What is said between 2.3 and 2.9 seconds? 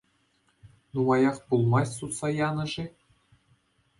янӑ-ши?